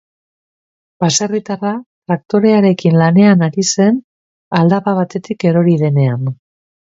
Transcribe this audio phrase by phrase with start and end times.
[1.03, 1.73] Baserritarra
[2.11, 4.01] traktorearekin lanean ari zen
[4.61, 6.35] aldapa batetik erori denean.